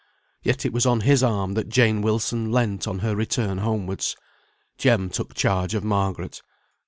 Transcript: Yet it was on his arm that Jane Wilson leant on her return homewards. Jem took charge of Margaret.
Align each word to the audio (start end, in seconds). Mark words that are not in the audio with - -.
Yet 0.41 0.65
it 0.65 0.73
was 0.73 0.87
on 0.87 1.01
his 1.01 1.21
arm 1.21 1.53
that 1.53 1.69
Jane 1.69 2.01
Wilson 2.01 2.51
leant 2.51 2.87
on 2.87 2.97
her 3.05 3.15
return 3.15 3.59
homewards. 3.59 4.15
Jem 4.79 5.11
took 5.11 5.35
charge 5.35 5.75
of 5.75 5.83
Margaret. 5.83 6.41